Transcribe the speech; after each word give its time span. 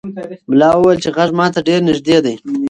ملا 0.49 0.69
وویل 0.75 0.99
چې 1.03 1.09
غږ 1.17 1.29
ماته 1.39 1.59
ډېر 1.67 1.79
نږدې 1.89 2.17
دی. 2.25 2.35